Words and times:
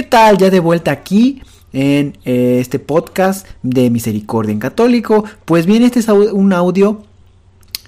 ¿Qué 0.00 0.06
tal? 0.06 0.38
Ya 0.38 0.48
de 0.48 0.60
vuelta 0.60 0.92
aquí 0.92 1.42
en 1.74 2.16
eh, 2.24 2.56
este 2.58 2.78
podcast 2.78 3.46
de 3.62 3.90
Misericordia 3.90 4.50
en 4.50 4.58
Católico. 4.58 5.24
Pues 5.44 5.66
bien, 5.66 5.82
este 5.82 5.98
es 5.98 6.08
un 6.08 6.54
audio 6.54 7.02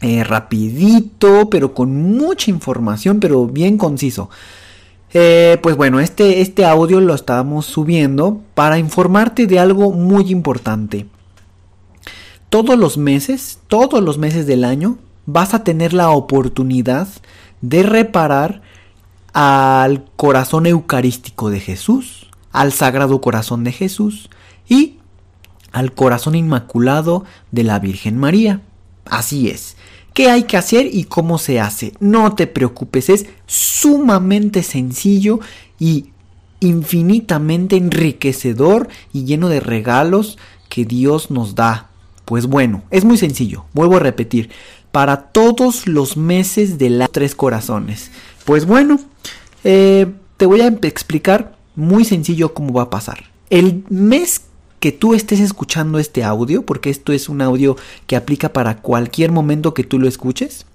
eh, 0.02 0.22
rapidito, 0.22 1.48
pero 1.48 1.72
con 1.72 2.12
mucha 2.14 2.50
información, 2.50 3.18
pero 3.18 3.46
bien 3.46 3.78
conciso. 3.78 4.28
Eh, 5.14 5.56
pues 5.62 5.74
bueno, 5.74 6.00
este, 6.00 6.42
este 6.42 6.66
audio 6.66 7.00
lo 7.00 7.14
estamos 7.14 7.64
subiendo 7.64 8.42
para 8.52 8.78
informarte 8.78 9.46
de 9.46 9.58
algo 9.58 9.90
muy 9.90 10.30
importante. 10.30 11.06
Todos 12.50 12.78
los 12.78 12.98
meses, 12.98 13.58
todos 13.68 14.02
los 14.02 14.18
meses 14.18 14.46
del 14.46 14.64
año, 14.64 14.98
vas 15.24 15.54
a 15.54 15.64
tener 15.64 15.94
la 15.94 16.10
oportunidad 16.10 17.08
de 17.62 17.84
reparar 17.84 18.60
al 19.32 20.04
corazón 20.16 20.66
eucarístico 20.66 21.50
de 21.50 21.60
Jesús, 21.60 22.28
al 22.52 22.72
sagrado 22.72 23.20
corazón 23.20 23.64
de 23.64 23.72
Jesús 23.72 24.28
y 24.68 24.98
al 25.72 25.92
corazón 25.92 26.34
inmaculado 26.34 27.24
de 27.50 27.64
la 27.64 27.78
Virgen 27.78 28.18
María. 28.18 28.60
Así 29.06 29.48
es. 29.48 29.76
¿Qué 30.14 30.30
hay 30.30 30.42
que 30.42 30.58
hacer 30.58 30.86
y 30.92 31.04
cómo 31.04 31.38
se 31.38 31.58
hace? 31.58 31.94
No 31.98 32.34
te 32.34 32.46
preocupes, 32.46 33.08
es 33.08 33.26
sumamente 33.46 34.62
sencillo 34.62 35.40
y 35.78 36.10
infinitamente 36.60 37.76
enriquecedor 37.76 38.88
y 39.12 39.24
lleno 39.24 39.48
de 39.48 39.60
regalos 39.60 40.38
que 40.68 40.84
Dios 40.84 41.30
nos 41.30 41.54
da. 41.54 41.88
Pues 42.26 42.46
bueno, 42.46 42.82
es 42.90 43.04
muy 43.04 43.16
sencillo, 43.16 43.64
vuelvo 43.72 43.96
a 43.96 44.00
repetir, 44.00 44.50
para 44.92 45.22
todos 45.32 45.86
los 45.88 46.16
meses 46.16 46.78
de 46.78 46.90
las 46.90 47.10
tres 47.10 47.34
corazones. 47.34 48.10
Pues 48.44 48.66
bueno, 48.66 49.00
eh, 49.64 50.06
te 50.36 50.46
voy 50.46 50.60
a 50.60 50.68
explicar 50.68 51.56
muy 51.74 52.04
sencillo 52.04 52.54
cómo 52.54 52.72
va 52.72 52.82
a 52.82 52.90
pasar. 52.90 53.24
El 53.50 53.84
mes 53.88 54.42
que 54.80 54.92
tú 54.92 55.14
estés 55.14 55.40
escuchando 55.40 55.98
este 55.98 56.24
audio, 56.24 56.66
porque 56.66 56.90
esto 56.90 57.12
es 57.12 57.28
un 57.28 57.40
audio 57.40 57.76
que 58.06 58.16
aplica 58.16 58.52
para 58.52 58.78
cualquier 58.78 59.32
momento 59.32 59.74
que 59.74 59.84
tú 59.84 59.98
lo 59.98 60.08
escuches, 60.08 60.66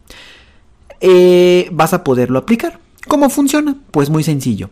eh, 1.02 1.70
vas 1.72 1.94
a 1.94 2.04
poderlo 2.04 2.40
aplicar. 2.40 2.80
¿Cómo 3.08 3.30
funciona? 3.30 3.76
Pues 3.92 4.10
muy 4.10 4.24
sencillo. 4.24 4.70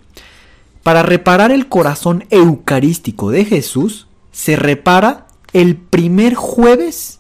Para 0.83 1.03
reparar 1.03 1.51
el 1.51 1.67
corazón 1.67 2.25
eucarístico 2.29 3.29
de 3.29 3.45
Jesús, 3.45 4.07
se 4.31 4.55
repara 4.55 5.27
el 5.53 5.75
primer 5.75 6.35
jueves 6.35 7.19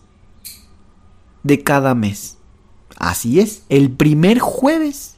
de 1.45 1.63
cada 1.63 1.95
mes. 1.95 2.37
Así 2.97 3.39
es, 3.39 3.63
el 3.69 3.91
primer 3.91 4.39
jueves 4.39 5.15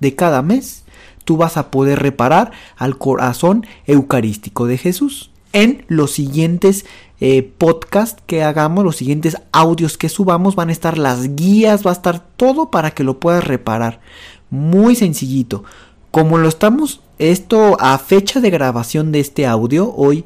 de 0.00 0.14
cada 0.14 0.42
mes 0.42 0.84
tú 1.24 1.36
vas 1.36 1.58
a 1.58 1.70
poder 1.70 1.98
reparar 1.98 2.52
al 2.76 2.96
corazón 2.96 3.66
eucarístico 3.86 4.66
de 4.66 4.78
Jesús. 4.78 5.30
En 5.52 5.84
los 5.88 6.12
siguientes 6.12 6.86
eh, 7.20 7.42
podcasts 7.42 8.22
que 8.26 8.42
hagamos, 8.42 8.82
los 8.82 8.96
siguientes 8.96 9.36
audios 9.52 9.98
que 9.98 10.08
subamos, 10.08 10.56
van 10.56 10.70
a 10.70 10.72
estar 10.72 10.96
las 10.96 11.36
guías, 11.36 11.84
va 11.86 11.90
a 11.90 11.94
estar 11.94 12.26
todo 12.36 12.70
para 12.70 12.92
que 12.92 13.04
lo 13.04 13.20
puedas 13.20 13.44
reparar. 13.44 14.00
Muy 14.48 14.96
sencillito. 14.96 15.64
Como 16.10 16.38
lo 16.38 16.48
estamos, 16.48 17.02
esto 17.18 17.76
a 17.78 17.98
fecha 17.98 18.40
de 18.40 18.48
grabación 18.48 19.12
de 19.12 19.20
este 19.20 19.46
audio, 19.46 19.92
hoy 19.94 20.24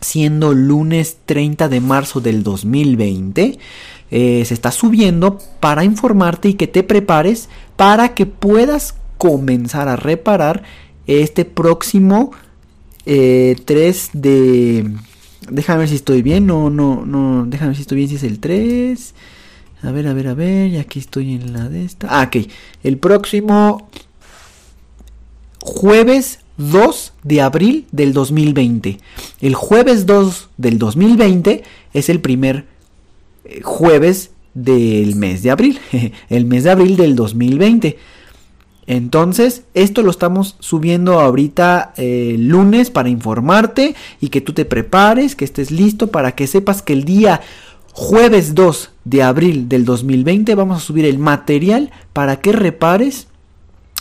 siendo 0.00 0.54
lunes 0.54 1.18
30 1.24 1.68
de 1.68 1.80
marzo 1.80 2.20
del 2.20 2.42
2020, 2.42 3.58
eh, 4.10 4.44
se 4.44 4.54
está 4.54 4.70
subiendo 4.70 5.38
para 5.60 5.84
informarte 5.84 6.48
y 6.48 6.54
que 6.54 6.66
te 6.66 6.82
prepares 6.82 7.48
para 7.76 8.14
que 8.14 8.26
puedas 8.26 8.94
comenzar 9.18 9.88
a 9.88 9.96
reparar 9.96 10.62
este 11.06 11.44
próximo 11.44 12.32
3 13.04 13.06
eh, 13.06 13.56
de... 14.12 14.90
Déjame 15.50 15.80
ver 15.80 15.88
si 15.88 15.94
estoy 15.94 16.22
bien. 16.22 16.46
No, 16.46 16.70
no, 16.70 17.06
no. 17.06 17.46
Déjame 17.46 17.68
ver 17.68 17.76
si 17.76 17.82
estoy 17.82 17.98
bien. 17.98 18.08
Si 18.08 18.16
es 18.16 18.24
el 18.24 18.40
3. 18.40 19.14
A 19.82 19.90
ver, 19.92 20.08
a 20.08 20.12
ver, 20.12 20.28
a 20.28 20.34
ver. 20.34 20.70
Y 20.70 20.78
aquí 20.78 20.98
estoy 20.98 21.34
en 21.34 21.52
la 21.52 21.68
de 21.68 21.84
esta. 21.84 22.08
Ah, 22.10 22.24
ok. 22.24 22.48
El 22.82 22.98
próximo 22.98 23.88
jueves 25.60 26.40
2 26.56 27.12
de 27.22 27.40
abril 27.40 27.86
del 27.92 28.12
2020. 28.12 28.98
El 29.40 29.54
jueves 29.54 30.06
2 30.06 30.48
del 30.56 30.78
2020 30.78 31.62
es 31.92 32.08
el 32.08 32.20
primer 32.20 32.66
jueves 33.62 34.30
del 34.54 35.16
mes 35.16 35.42
de 35.42 35.50
abril. 35.50 35.78
el 36.28 36.44
mes 36.46 36.64
de 36.64 36.70
abril 36.70 36.96
del 36.96 37.16
2020. 37.16 37.98
Entonces, 38.86 39.64
esto 39.74 40.02
lo 40.02 40.10
estamos 40.10 40.56
subiendo 40.60 41.20
ahorita 41.20 41.92
eh, 41.96 42.36
lunes 42.38 42.90
para 42.90 43.08
informarte 43.08 43.96
y 44.20 44.28
que 44.28 44.40
tú 44.40 44.52
te 44.52 44.64
prepares, 44.64 45.34
que 45.34 45.44
estés 45.44 45.72
listo 45.72 46.06
para 46.08 46.32
que 46.32 46.46
sepas 46.46 46.82
que 46.82 46.92
el 46.92 47.04
día 47.04 47.40
jueves 47.92 48.54
2 48.54 48.90
de 49.04 49.22
abril 49.22 49.68
del 49.68 49.84
2020 49.84 50.54
vamos 50.54 50.76
a 50.76 50.86
subir 50.86 51.04
el 51.04 51.18
material 51.18 51.90
para 52.12 52.40
que 52.40 52.52
repares 52.52 53.26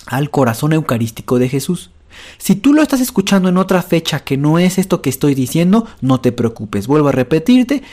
al 0.05 0.29
corazón 0.29 0.73
eucarístico 0.73 1.39
de 1.39 1.49
Jesús. 1.49 1.89
Si 2.37 2.55
tú 2.55 2.73
lo 2.73 2.81
estás 2.81 3.01
escuchando 3.01 3.49
en 3.49 3.57
otra 3.57 3.81
fecha 3.81 4.19
que 4.19 4.37
no 4.37 4.59
es 4.59 4.77
esto 4.77 5.01
que 5.01 5.09
estoy 5.09 5.33
diciendo, 5.33 5.87
no 6.01 6.21
te 6.21 6.31
preocupes. 6.31 6.87
Vuelvo 6.87 7.09
a 7.09 7.11
repetirte, 7.11 7.83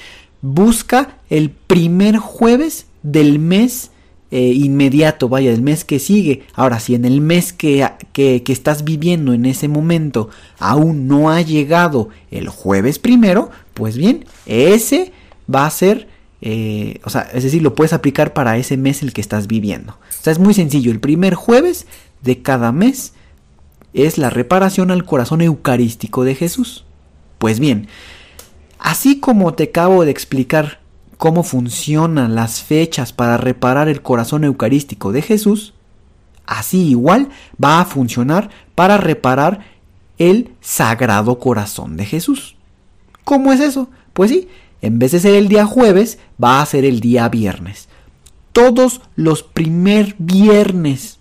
busca 0.43 1.17
el 1.31 1.51
primer 1.51 2.19
jueves 2.19 2.87
del 3.03 3.39
mes 3.39 3.91
eh, 4.31 4.53
inmediato, 4.55 5.29
vaya, 5.29 5.51
del 5.51 5.63
mes 5.63 5.85
que 5.85 5.99
sigue. 5.99 6.43
Ahora, 6.55 6.81
si 6.81 6.95
en 6.95 7.05
el 7.05 7.21
mes 7.21 7.53
que, 7.53 7.87
que, 8.13 8.43
estás 8.47 8.83
viviendo 8.83 9.35
en 9.35 9.45
ese 9.45 9.69
momento 9.69 10.31
aún 10.59 11.07
no 11.07 11.31
ha 11.31 11.43
llegado 11.43 12.09
el 12.31 12.49
jueves 12.49 12.99
primero, 12.99 13.51
pues 13.75 13.97
bien, 13.97 14.25
ese 14.47 15.13
va 15.53 15.67
a 15.67 15.71
ser, 15.71 16.09
eh, 16.41 16.99
o 17.05 17.11
sea, 17.11 17.29
es 17.35 17.45
decir, 17.45 17.63
lo 17.63 17.75
puedes 17.75 17.93
aplicar 17.93 18.33
para 18.33 18.57
ese 18.57 18.77
mes 18.77 19.03
el 19.03 19.13
que 19.13 19.21
estás 19.21 19.47
viviendo. 19.49 19.93
O 19.93 20.23
sea, 20.23 20.33
es 20.33 20.39
muy 20.39 20.55
sencillo, 20.55 20.93
el 20.93 21.01
primer 21.01 21.35
jueves 21.35 21.87
de 22.23 22.41
cada 22.41 22.73
mes 22.73 23.13
es 23.93 24.17
la 24.17 24.31
reparación 24.31 24.91
al 24.91 25.05
corazón 25.05 25.43
eucarístico 25.43 26.25
de 26.25 26.35
Jesús. 26.35 26.87
Pues 27.37 27.61
bien, 27.61 27.89
así 28.83 29.21
como 29.21 29.55
te 29.55 29.65
acabo 29.65 30.05
de 30.05 30.11
explicar 30.11 30.81
cómo 31.17 31.45
funcionan 31.45 32.35
las 32.35 32.63
fechas 32.63 33.13
para 33.13 33.37
reparar 33.37 33.89
el 33.89 34.03
corazón 34.03 34.43
eucarístico 34.43 35.13
de 35.13 35.23
Jesús, 35.23 35.73
así 36.47 36.89
igual 36.89 37.29
va 37.63 37.81
a 37.81 37.85
funcionar 37.85 38.51
para 38.75 38.99
reparar 38.99 39.61
el 40.19 40.51
sagrado 40.61 41.39
corazón 41.39 41.97
de 41.97 42.07
Jesús. 42.07 42.57
¿Cómo 43.23 43.53
es 43.53 43.61
eso? 43.61 43.89
Pues 44.13 44.33
sí, 44.33 44.49
en 44.81 44.99
vez 44.99 45.13
de 45.13 45.21
ser 45.21 45.37
el 45.37 45.47
día 45.47 45.65
jueves, 45.65 46.19
va 46.43 46.61
a 46.61 46.67
ser 46.67 46.85
el 46.85 46.99
día 46.99 47.29
viernes. 47.29 47.89
Todos 48.53 49.01
los 49.15 49.45
primer 49.45 50.17
viernes 50.19 51.21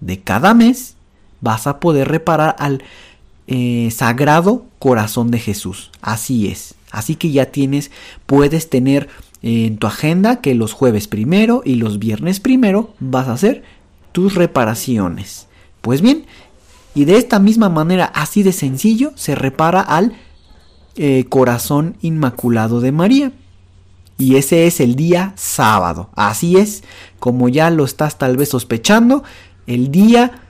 de 0.00 0.20
cada 0.20 0.54
mes 0.54 0.96
vas 1.42 1.66
a 1.66 1.80
poder 1.80 2.08
reparar 2.08 2.56
al 2.58 2.82
eh, 3.46 3.90
sagrado 3.90 4.66
corazón 4.78 5.30
de 5.30 5.38
Jesús. 5.38 5.90
Así 6.00 6.48
es. 6.48 6.74
Así 6.90 7.14
que 7.14 7.30
ya 7.30 7.46
tienes, 7.46 7.90
puedes 8.26 8.68
tener 8.68 9.08
en 9.42 9.78
tu 9.78 9.86
agenda 9.86 10.40
que 10.40 10.54
los 10.54 10.72
jueves 10.72 11.08
primero 11.08 11.62
y 11.64 11.76
los 11.76 11.98
viernes 11.98 12.40
primero 12.40 12.94
vas 12.98 13.28
a 13.28 13.32
hacer 13.32 13.62
tus 14.12 14.34
reparaciones. 14.34 15.46
Pues 15.80 16.02
bien, 16.02 16.26
y 16.94 17.04
de 17.04 17.16
esta 17.16 17.38
misma 17.38 17.68
manera, 17.68 18.04
así 18.06 18.42
de 18.42 18.52
sencillo, 18.52 19.12
se 19.14 19.34
repara 19.34 19.80
al 19.80 20.14
eh, 20.96 21.24
corazón 21.28 21.96
inmaculado 22.02 22.80
de 22.80 22.92
María. 22.92 23.32
Y 24.18 24.36
ese 24.36 24.66
es 24.66 24.80
el 24.80 24.96
día 24.96 25.32
sábado. 25.36 26.10
Así 26.14 26.56
es, 26.56 26.82
como 27.18 27.48
ya 27.48 27.70
lo 27.70 27.84
estás 27.84 28.18
tal 28.18 28.36
vez 28.36 28.50
sospechando, 28.50 29.22
el 29.66 29.90
día 29.90 30.42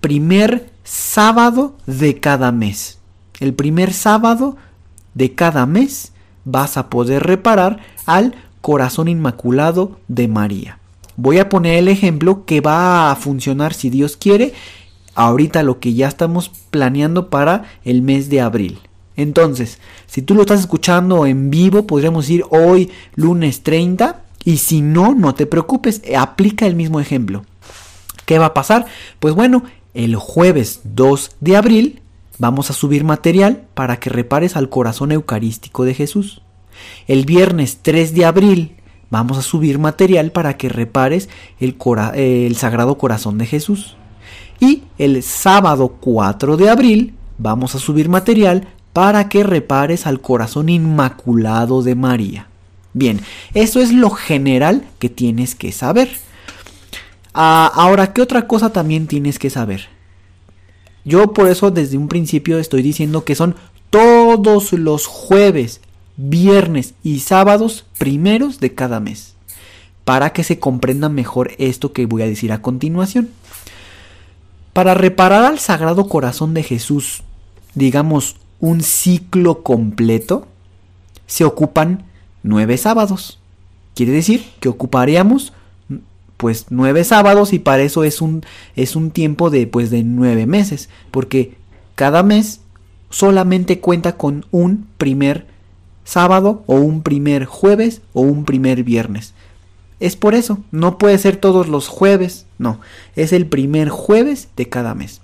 primer 0.00 0.70
sábado 0.86 1.74
de 1.86 2.20
cada 2.20 2.52
mes. 2.52 2.98
El 3.40 3.54
primer 3.54 3.92
sábado 3.92 4.56
de 5.14 5.34
cada 5.34 5.66
mes 5.66 6.12
vas 6.44 6.76
a 6.76 6.88
poder 6.88 7.24
reparar 7.24 7.80
al 8.06 8.36
corazón 8.60 9.08
inmaculado 9.08 9.98
de 10.06 10.28
María. 10.28 10.78
Voy 11.16 11.38
a 11.38 11.48
poner 11.48 11.78
el 11.78 11.88
ejemplo 11.88 12.44
que 12.44 12.60
va 12.60 13.10
a 13.10 13.16
funcionar 13.16 13.74
si 13.74 13.90
Dios 13.90 14.16
quiere 14.16 14.54
ahorita 15.14 15.62
lo 15.62 15.80
que 15.80 15.94
ya 15.94 16.06
estamos 16.06 16.50
planeando 16.70 17.30
para 17.30 17.64
el 17.84 18.02
mes 18.02 18.28
de 18.28 18.40
abril. 18.40 18.78
Entonces, 19.16 19.80
si 20.06 20.22
tú 20.22 20.34
lo 20.34 20.42
estás 20.42 20.60
escuchando 20.60 21.26
en 21.26 21.50
vivo, 21.50 21.86
podríamos 21.86 22.26
decir 22.26 22.44
hoy 22.50 22.90
lunes 23.14 23.62
30, 23.62 24.22
y 24.44 24.58
si 24.58 24.82
no, 24.82 25.14
no 25.14 25.34
te 25.34 25.46
preocupes, 25.46 26.02
aplica 26.16 26.66
el 26.66 26.76
mismo 26.76 27.00
ejemplo. 27.00 27.44
¿Qué 28.26 28.38
va 28.38 28.46
a 28.46 28.54
pasar? 28.54 28.86
Pues 29.18 29.34
bueno, 29.34 29.64
el 29.96 30.16
jueves 30.16 30.80
2 30.84 31.32
de 31.40 31.56
abril 31.56 32.02
vamos 32.38 32.70
a 32.70 32.74
subir 32.74 33.02
material 33.02 33.64
para 33.74 33.98
que 33.98 34.10
repares 34.10 34.56
al 34.56 34.68
corazón 34.68 35.10
eucarístico 35.10 35.84
de 35.84 35.94
Jesús. 35.94 36.42
El 37.08 37.24
viernes 37.24 37.78
3 37.82 38.14
de 38.14 38.26
abril 38.26 38.76
vamos 39.10 39.38
a 39.38 39.42
subir 39.42 39.78
material 39.78 40.32
para 40.32 40.56
que 40.58 40.68
repares 40.68 41.28
el, 41.58 41.76
Sagrado 42.56 42.98
Corazón 42.98 43.38
de 43.38 43.46
Jesús. 43.46 43.96
Y 44.60 44.82
el 44.98 45.22
sábado 45.22 45.96
4 46.00 46.56
de 46.56 46.70
abril 46.70 47.14
vamos 47.38 47.74
a 47.74 47.78
subir 47.78 48.08
material 48.08 48.68
para 48.92 49.28
que 49.28 49.42
repares 49.42 50.06
al 50.06 50.20
corazón 50.20 50.68
inmaculado 50.68 51.82
de 51.82 51.94
María. 51.94 52.48
Bien, 52.92 53.20
eso 53.52 53.80
es 53.80 53.92
lo 53.92 54.10
general 54.10 54.84
que 54.98 55.10
tienes 55.10 55.54
que 55.54 55.72
saber. 55.72 56.10
Ah, 57.38 57.70
ahora, 57.74 58.14
¿qué 58.14 58.22
otra 58.22 58.46
cosa 58.46 58.70
también 58.70 59.06
tienes 59.06 59.38
que 59.38 59.50
saber? 59.50 59.88
Yo 61.04 61.34
por 61.34 61.48
eso 61.48 61.70
desde 61.70 61.98
un 61.98 62.08
principio 62.08 62.58
estoy 62.58 62.80
diciendo 62.80 63.26
que 63.26 63.34
son 63.34 63.56
todos 63.90 64.72
los 64.72 65.04
jueves, 65.04 65.82
viernes 66.16 66.94
y 67.02 67.20
sábados 67.20 67.84
primeros 67.98 68.58
de 68.58 68.74
cada 68.74 69.00
mes. 69.00 69.34
Para 70.06 70.32
que 70.32 70.44
se 70.44 70.58
comprenda 70.58 71.10
mejor 71.10 71.50
esto 71.58 71.92
que 71.92 72.06
voy 72.06 72.22
a 72.22 72.26
decir 72.26 72.52
a 72.52 72.62
continuación. 72.62 73.28
Para 74.72 74.94
reparar 74.94 75.44
al 75.44 75.58
Sagrado 75.58 76.08
Corazón 76.08 76.54
de 76.54 76.62
Jesús, 76.62 77.22
digamos, 77.74 78.36
un 78.60 78.80
ciclo 78.80 79.62
completo, 79.62 80.46
se 81.26 81.44
ocupan 81.44 82.06
nueve 82.42 82.78
sábados. 82.78 83.40
Quiere 83.94 84.12
decir 84.12 84.46
que 84.58 84.70
ocuparíamos 84.70 85.52
pues 86.36 86.66
nueve 86.70 87.04
sábados 87.04 87.52
y 87.52 87.58
para 87.58 87.82
eso 87.82 88.04
es 88.04 88.20
un, 88.20 88.44
es 88.74 88.96
un 88.96 89.10
tiempo 89.10 89.50
de 89.50 89.66
pues 89.66 89.90
de 89.90 90.02
nueve 90.04 90.46
meses 90.46 90.88
porque 91.10 91.54
cada 91.94 92.22
mes 92.22 92.60
solamente 93.10 93.80
cuenta 93.80 94.16
con 94.16 94.44
un 94.50 94.86
primer 94.98 95.46
sábado 96.04 96.62
o 96.66 96.76
un 96.76 97.02
primer 97.02 97.44
jueves 97.44 98.02
o 98.12 98.20
un 98.22 98.44
primer 98.44 98.84
viernes. 98.84 99.34
Es 99.98 100.16
por 100.16 100.34
eso, 100.34 100.58
no 100.70 100.98
puede 100.98 101.16
ser 101.18 101.36
todos 101.36 101.68
los 101.68 101.88
jueves, 101.88 102.46
no, 102.58 102.80
es 103.14 103.32
el 103.32 103.46
primer 103.46 103.88
jueves 103.88 104.48
de 104.56 104.68
cada 104.68 104.94
mes. 104.94 105.22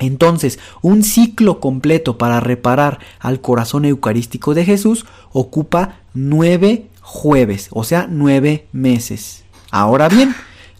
Entonces, 0.00 0.58
un 0.80 1.02
ciclo 1.02 1.60
completo 1.60 2.18
para 2.18 2.40
reparar 2.40 3.00
al 3.18 3.40
corazón 3.40 3.84
eucarístico 3.84 4.54
de 4.54 4.64
Jesús 4.64 5.06
ocupa 5.32 6.00
nueve 6.14 6.86
jueves, 7.02 7.68
o 7.72 7.84
sea, 7.84 8.06
nueve 8.08 8.66
meses. 8.72 9.44
Ahora 9.70 10.08
bien, 10.08 10.34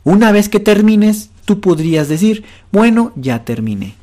una 0.04 0.32
vez 0.32 0.48
que 0.48 0.60
termines, 0.60 1.30
tú 1.44 1.60
podrías 1.60 2.08
decir, 2.08 2.44
bueno, 2.72 3.12
ya 3.16 3.44
terminé. 3.44 3.94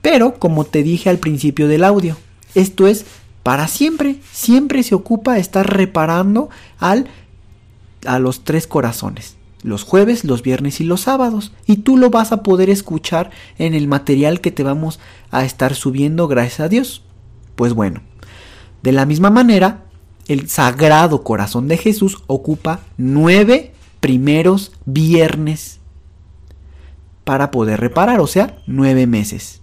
Pero, 0.00 0.34
como 0.34 0.64
te 0.64 0.82
dije 0.82 1.10
al 1.10 1.18
principio 1.18 1.68
del 1.68 1.84
audio, 1.84 2.16
esto 2.54 2.86
es 2.86 3.06
para 3.42 3.68
siempre, 3.68 4.16
siempre 4.32 4.82
se 4.82 4.94
ocupa 4.94 5.38
estar 5.38 5.74
reparando 5.74 6.50
al, 6.78 7.08
a 8.04 8.18
los 8.18 8.44
tres 8.44 8.66
corazones 8.66 9.36
los 9.62 9.84
jueves, 9.84 10.24
los 10.24 10.42
viernes 10.42 10.80
y 10.80 10.84
los 10.84 11.02
sábados. 11.02 11.52
Y 11.66 11.78
tú 11.78 11.96
lo 11.96 12.10
vas 12.10 12.32
a 12.32 12.42
poder 12.42 12.68
escuchar 12.68 13.30
en 13.58 13.74
el 13.74 13.88
material 13.88 14.40
que 14.40 14.50
te 14.50 14.62
vamos 14.62 15.00
a 15.30 15.44
estar 15.44 15.74
subiendo 15.74 16.28
gracias 16.28 16.60
a 16.60 16.68
Dios. 16.68 17.02
Pues 17.54 17.72
bueno, 17.72 18.00
de 18.82 18.92
la 18.92 19.06
misma 19.06 19.30
manera, 19.30 19.84
el 20.28 20.48
Sagrado 20.48 21.22
Corazón 21.22 21.68
de 21.68 21.76
Jesús 21.76 22.18
ocupa 22.26 22.80
nueve 22.96 23.72
primeros 24.02 24.72
viernes 24.84 25.78
para 27.22 27.52
poder 27.52 27.78
reparar, 27.78 28.18
o 28.18 28.26
sea, 28.26 28.58
nueve 28.66 29.06
meses. 29.06 29.62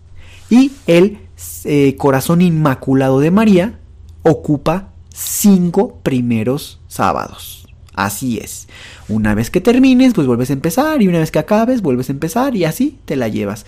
Y 0.50 0.72
el 0.88 1.20
eh, 1.66 1.96
Corazón 1.98 2.42
Inmaculado 2.42 3.20
de 3.20 3.32
María 3.32 3.80
ocupa 4.24 4.94
cinco 5.14 6.00
primeros 6.04 6.80
sábados. 6.88 7.68
Así 7.94 8.38
es. 8.38 8.70
Una 9.10 9.36
vez 9.36 9.50
que 9.50 9.60
termines, 9.60 10.14
pues 10.14 10.26
vuelves 10.26 10.52
a 10.52 10.54
empezar 10.54 11.02
y 11.02 11.10
una 11.10 11.20
vez 11.20 11.32
que 11.32 11.40
acabes, 11.40 11.82
vuelves 11.82 12.08
a 12.08 12.14
empezar 12.14 12.56
y 12.56 12.64
así 12.64 12.98
te 13.04 13.18
la 13.18 13.28
llevas. 13.28 13.66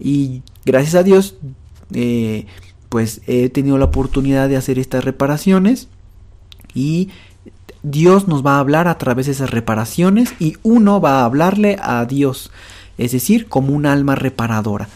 Y 0.00 0.42
gracias 0.64 0.96
a 0.96 1.04
Dios, 1.04 1.36
eh, 1.94 2.46
pues 2.88 3.20
he 3.28 3.48
tenido 3.48 3.78
la 3.78 3.84
oportunidad 3.84 4.48
de 4.48 4.56
hacer 4.56 4.80
estas 4.80 5.04
reparaciones 5.04 5.86
y 6.74 7.10
Dios 7.82 8.28
nos 8.28 8.44
va 8.44 8.56
a 8.56 8.60
hablar 8.60 8.88
a 8.88 8.98
través 8.98 9.26
de 9.26 9.32
esas 9.32 9.50
reparaciones 9.50 10.34
y 10.38 10.56
uno 10.62 11.00
va 11.00 11.20
a 11.20 11.24
hablarle 11.24 11.76
a 11.82 12.04
Dios, 12.04 12.50
es 12.98 13.12
decir, 13.12 13.46
como 13.46 13.74
un 13.74 13.86
alma 13.86 14.14
reparadora. 14.14 14.88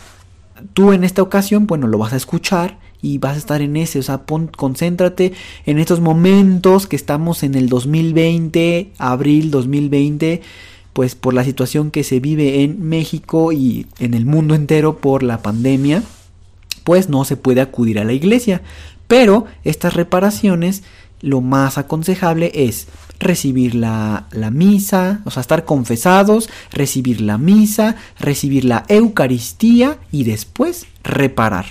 Tú 0.73 0.93
en 0.93 1.05
esta 1.05 1.23
ocasión, 1.23 1.67
bueno, 1.67 1.87
lo 1.87 1.99
vas 1.99 2.13
a 2.13 2.17
escuchar 2.17 2.79
y 3.01 3.19
vas 3.19 3.35
a 3.35 3.39
estar 3.39 3.61
en 3.61 3.77
ese, 3.77 3.99
o 3.99 4.03
sea, 4.03 4.23
concéntrate 4.57 5.33
en 5.67 5.79
estos 5.79 6.01
momentos 6.01 6.87
que 6.87 6.97
estamos 6.97 7.43
en 7.43 7.55
el 7.55 7.69
2020, 7.69 8.93
abril 8.99 9.51
2020, 9.51 10.43
pues 10.95 11.15
por 11.15 11.35
la 11.35 11.45
situación 11.45 11.91
que 11.91 12.05
se 12.05 12.21
vive 12.21 12.63
en 12.63 12.83
México 12.83 13.53
y 13.53 13.87
en 13.99 14.15
el 14.15 14.25
mundo 14.25 14.55
entero 14.55 14.99
por 14.99 15.23
la 15.23 15.43
pandemia, 15.43 16.03
pues 16.85 17.09
no 17.09 17.25
se 17.25 17.37
puede 17.37 17.61
acudir 17.61 17.99
a 17.99 18.05
la 18.05 18.13
iglesia. 18.13 18.63
Pero 19.07 19.47
estas 19.65 19.95
reparaciones, 19.95 20.83
lo 21.25 21.41
más 21.41 21.79
aconsejable 21.79 22.53
es 22.55 22.87
recibir 23.19 23.75
la, 23.75 24.27
la, 24.31 24.51
misa, 24.51 25.23
o 25.25 25.31
sea, 25.31 25.41
estar 25.41 25.65
confesados, 25.65 26.51
recibir 26.71 27.23
la 27.23 27.39
misa, 27.39 27.97
recibir 28.19 28.67
la 28.67 28.85
Eucaristía 28.89 29.99
y 30.13 30.25
después 30.25 30.87
reparar. 31.03 31.65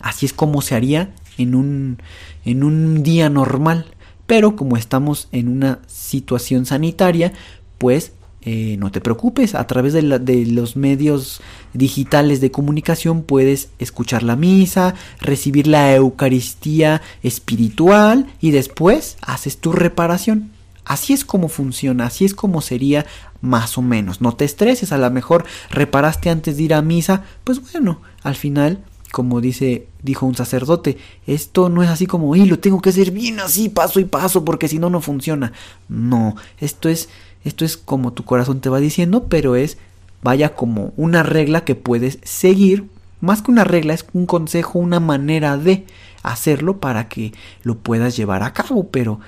Así 0.00 0.26
es 0.26 0.32
como 0.32 0.62
se 0.62 0.76
haría 0.76 1.12
en 1.36 1.56
un, 1.56 1.98
en 2.44 2.62
un 2.62 3.02
día 3.02 3.28
normal. 3.28 3.86
Pero 4.26 4.54
como 4.54 4.76
estamos 4.76 5.28
en 5.32 5.48
una 5.48 5.80
situación 5.86 6.64
sanitaria, 6.64 7.32
pues 7.78 8.12
eh, 8.46 8.76
no 8.78 8.90
te 8.90 9.00
preocupes, 9.00 9.54
a 9.54 9.66
través 9.66 9.94
de, 9.94 10.02
los 10.02 10.76
medios 10.76 11.40
digitales 11.72 12.42
de 12.42 12.50
comunicación 12.50 13.22
puedes 13.22 13.70
escuchar 13.78 14.22
la 14.22 14.36
misa, 14.36 14.94
recibir 15.18 15.66
la 15.66 15.94
Eucaristía 15.94 17.00
espiritual 17.22 18.26
y 18.40 18.50
después 18.50 19.16
haces 19.22 19.56
tu 19.56 19.72
reparación. 19.72 20.50
Así 20.84 21.14
es 21.14 21.24
como 21.24 21.48
funciona, 21.48 22.04
así 22.04 22.26
es 22.26 22.34
como 22.34 22.60
sería 22.60 23.06
más 23.40 23.78
o 23.78 23.82
menos. 23.82 24.20
No 24.20 24.34
te 24.34 24.44
estreses, 24.44 24.92
a 24.92 24.98
lo 24.98 25.10
mejor 25.10 25.46
reparaste 25.70 26.28
antes 26.28 26.58
de 26.58 26.64
ir 26.64 26.74
a 26.74 26.82
misa, 26.82 27.22
pues 27.44 27.72
bueno, 27.72 28.02
al 28.22 28.34
final 28.34 28.84
como 29.14 29.40
dice, 29.40 29.86
dijo 30.02 30.26
un 30.26 30.34
sacerdote, 30.34 30.98
esto 31.24 31.68
no 31.68 31.84
es 31.84 31.88
así 31.88 32.04
como, 32.04 32.34
y 32.34 32.46
lo 32.46 32.58
tengo 32.58 32.82
que 32.82 32.90
hacer 32.90 33.12
bien 33.12 33.38
así, 33.38 33.68
paso 33.68 34.00
y 34.00 34.04
paso, 34.06 34.44
porque 34.44 34.66
si 34.66 34.80
no, 34.80 34.90
no 34.90 35.00
funciona. 35.00 35.52
No, 35.88 36.34
esto 36.58 36.88
es, 36.88 37.08
esto 37.44 37.64
es 37.64 37.76
como 37.76 38.12
tu 38.12 38.24
corazón 38.24 38.60
te 38.60 38.70
va 38.70 38.80
diciendo, 38.80 39.26
pero 39.28 39.54
es, 39.54 39.78
vaya, 40.22 40.54
como 40.54 40.92
una 40.96 41.22
regla 41.22 41.64
que 41.64 41.74
puedes 41.74 42.18
seguir. 42.22 42.88
Más 43.20 43.42
que 43.42 43.50
una 43.50 43.64
regla, 43.64 43.94
es 43.94 44.06
un 44.12 44.26
consejo, 44.26 44.78
una 44.78 45.00
manera 45.00 45.56
de 45.56 45.86
hacerlo 46.22 46.78
para 46.78 47.08
que 47.08 47.32
lo 47.62 47.76
puedas 47.76 48.16
llevar 48.16 48.42
a 48.42 48.52
cabo. 48.52 48.88
Pero, 48.88 49.20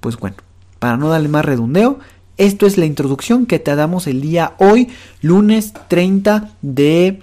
pues 0.00 0.16
bueno, 0.16 0.36
para 0.78 0.96
no 0.96 1.08
darle 1.08 1.28
más 1.28 1.44
redondeo, 1.44 1.98
esto 2.36 2.66
es 2.66 2.78
la 2.78 2.86
introducción 2.86 3.46
que 3.46 3.58
te 3.58 3.74
damos 3.76 4.06
el 4.06 4.20
día 4.20 4.54
hoy, 4.58 4.88
lunes 5.20 5.72
30 5.88 6.52
de 6.62 7.22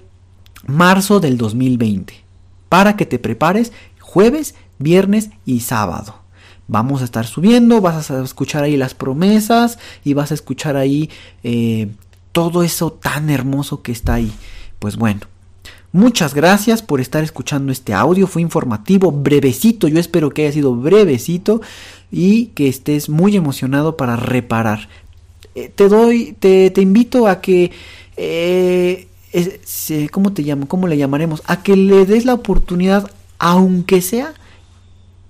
marzo 0.66 1.20
del 1.20 1.36
2020, 1.36 2.14
para 2.68 2.96
que 2.96 3.04
te 3.04 3.18
prepares 3.18 3.72
jueves, 4.00 4.54
viernes 4.78 5.30
y 5.44 5.60
sábado. 5.60 6.21
Vamos 6.68 7.02
a 7.02 7.04
estar 7.04 7.26
subiendo, 7.26 7.80
vas 7.80 8.10
a 8.10 8.22
escuchar 8.22 8.64
ahí 8.64 8.76
las 8.76 8.94
promesas 8.94 9.78
y 10.04 10.14
vas 10.14 10.30
a 10.30 10.34
escuchar 10.34 10.76
ahí 10.76 11.10
eh, 11.42 11.88
todo 12.32 12.62
eso 12.62 12.92
tan 12.92 13.30
hermoso 13.30 13.82
que 13.82 13.92
está 13.92 14.14
ahí. 14.14 14.32
Pues 14.78 14.96
bueno, 14.96 15.20
muchas 15.92 16.34
gracias 16.34 16.82
por 16.82 17.00
estar 17.00 17.22
escuchando 17.22 17.72
este 17.72 17.94
audio. 17.94 18.26
Fue 18.26 18.42
informativo, 18.42 19.12
brevecito. 19.12 19.88
Yo 19.88 19.98
espero 19.98 20.30
que 20.30 20.42
haya 20.42 20.52
sido 20.52 20.74
brevecito 20.74 21.60
y 22.10 22.46
que 22.46 22.68
estés 22.68 23.08
muy 23.08 23.36
emocionado 23.36 23.96
para 23.96 24.16
reparar. 24.16 24.88
Eh, 25.54 25.70
te 25.74 25.88
doy, 25.88 26.34
te, 26.38 26.70
te, 26.70 26.80
invito 26.80 27.26
a 27.26 27.42
que 27.42 27.72
eh, 28.16 29.08
¿cómo 30.10 30.32
te 30.32 30.42
llamo? 30.42 30.68
¿Cómo 30.68 30.86
le 30.86 30.96
llamaremos? 30.96 31.42
A 31.46 31.62
que 31.62 31.76
le 31.76 32.06
des 32.06 32.24
la 32.24 32.34
oportunidad, 32.34 33.10
aunque 33.38 34.02
sea 34.02 34.34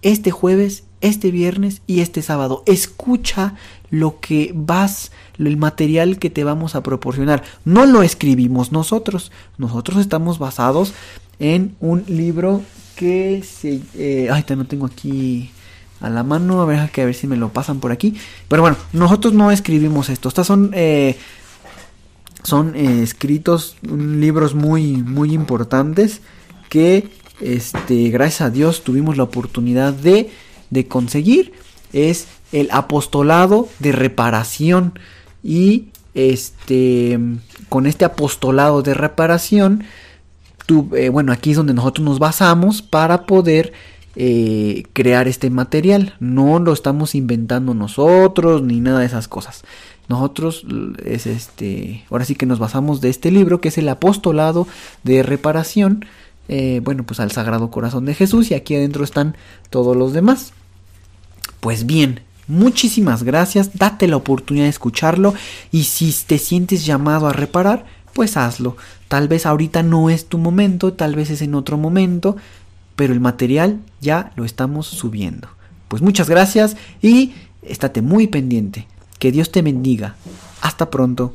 este 0.03 0.31
jueves, 0.31 0.85
este 1.03 1.31
viernes 1.31 1.83
y 1.87 2.01
este 2.01 2.23
sábado. 2.23 2.63
Escucha 2.67 3.55
lo 3.91 4.21
que 4.21 4.53
vas, 4.55 5.13
el 5.39 5.57
material 5.59 6.19
que 6.19 6.31
te 6.31 6.45
vamos 6.45 6.75
a 6.75 6.83
proporcionar. 6.83 7.43
No 7.65 7.85
lo 7.85 8.03
escribimos 8.03 8.73
nosotros, 8.73 9.31
nosotros 9.59 9.99
estamos 9.99 10.39
basados 10.39 10.95
en 11.39 11.77
un 11.81 12.05
libro 12.09 12.63
que 12.97 13.43
se... 13.43 13.81
Eh, 13.95 14.29
ay, 14.33 14.45
no 14.57 14.67
tengo 14.67 14.87
aquí 14.87 15.51
a 16.01 16.09
la 16.09 16.23
mano, 16.23 16.63
a 16.63 16.65
ver, 16.65 16.79
a 16.79 16.91
ver 16.95 17.15
si 17.15 17.27
me 17.27 17.37
lo 17.37 17.51
pasan 17.51 17.81
por 17.81 17.93
aquí. 17.93 18.15
Pero 18.49 18.63
bueno, 18.63 18.77
nosotros 18.93 19.35
no 19.35 19.51
escribimos 19.51 20.09
esto, 20.09 20.29
estas 20.29 20.47
son... 20.47 20.71
Eh, 20.75 21.19
son 22.45 22.75
eh, 22.75 23.03
escritos 23.03 23.77
libros 23.83 24.55
muy 24.57 24.97
muy 24.97 25.33
importantes 25.33 26.23
que 26.69 27.09
este 27.41 28.09
gracias 28.11 28.41
a 28.41 28.51
Dios 28.51 28.83
tuvimos 28.83 29.17
la 29.17 29.23
oportunidad 29.23 29.93
de, 29.93 30.31
de 30.73 30.89
conseguir 30.89 31.53
es 31.93 32.27
el 32.51 32.69
apostolado 32.73 33.69
de 33.79 33.93
reparación. 33.93 34.99
Y 35.45 35.87
este 36.15 37.19
con 37.69 37.87
este 37.87 38.05
apostolado 38.05 38.83
de 38.83 38.93
reparación 38.93 39.85
eh, 40.95 41.09
bueno 41.09 41.33
aquí 41.33 41.51
es 41.53 41.57
donde 41.57 41.73
nosotros 41.73 42.05
nos 42.05 42.19
basamos 42.19 42.83
para 42.83 43.25
poder 43.27 43.73
eh, 44.17 44.85
crear 44.93 45.29
este 45.29 45.51
material. 45.51 46.15
No 46.21 46.59
lo 46.59 46.73
estamos 46.73 47.15
inventando 47.15 47.75
nosotros 47.75 48.63
ni 48.63 48.81
nada 48.81 49.01
de 49.01 49.07
esas 49.07 49.29
cosas. 49.29 49.65
Nosotros 50.09 50.67
es 51.05 51.27
este 51.27 52.05
ahora 52.11 52.25
sí 52.25 52.35
que 52.35 52.47
nos 52.47 52.59
basamos 52.59 53.01
de 53.03 53.11
este 53.11 53.31
libro 53.31 53.61
que 53.61 53.69
es 53.69 53.79
el 53.79 53.89
apostolado 53.89 54.67
de 55.03 55.23
reparación 55.23 56.05
eh, 56.49 56.81
bueno 56.83 57.05
pues 57.05 57.21
al 57.21 57.31
sagrado 57.31 57.71
corazón 57.71 58.05
de 58.05 58.15
Jesús 58.15 58.51
y 58.51 58.55
aquí 58.55 58.75
adentro 58.75 59.05
están 59.05 59.37
todos 59.71 59.97
los 59.97 60.13
demás 60.13 60.53
pues 61.63 61.87
bien 61.87 62.21
Muchísimas 62.49 63.23
gracias, 63.23 63.79
date 63.79 64.09
la 64.09 64.17
oportunidad 64.17 64.67
de 64.67 64.71
escucharlo 64.71 65.33
y 65.71 65.85
si 65.85 66.13
te 66.27 66.39
sientes 66.39 66.85
llamado 66.85 67.29
a 67.29 67.33
reparar, 67.33 67.87
pues 68.13 68.37
hazlo. 68.37 68.77
Tal 69.09 69.29
vez 69.29 69.47
ahorita 69.47 69.83
no 69.83 70.11
es 70.11 70.27
tu 70.27 70.39
momento, 70.39 70.93
tal 70.93 71.15
vez 71.15 71.31
es 71.31 71.41
en 71.41 71.55
otro 71.55 71.79
momento, 71.79 72.37
pero 72.97 73.13
el 73.13 73.21
material 73.21 73.79
ya 74.01 74.33
lo 74.35 74.45
estamos 74.45 74.87
subiendo. 74.87 75.49
Pues 75.89 76.03
muchas 76.03 76.29
gracias 76.29 76.77
y 77.01 77.33
estate 77.63 78.03
muy 78.03 78.27
pendiente. 78.27 78.87
Que 79.19 79.31
Dios 79.31 79.53
te 79.53 79.63
bendiga. 79.63 80.17
Hasta 80.61 80.91
pronto. 80.91 81.35